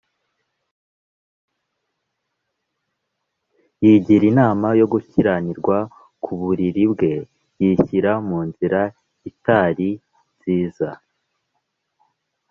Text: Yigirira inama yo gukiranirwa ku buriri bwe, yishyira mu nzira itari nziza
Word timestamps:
Yigirira 3.83 4.29
inama 4.31 4.67
yo 4.79 4.85
gukiranirwa 4.91 5.77
ku 6.23 6.31
buriri 6.39 6.83
bwe, 6.91 7.13
yishyira 7.61 8.11
mu 8.27 8.39
nzira 8.47 8.81
itari 9.29 9.89
nziza 10.35 10.89